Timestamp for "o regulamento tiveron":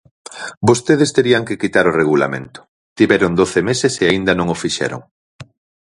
1.87-3.31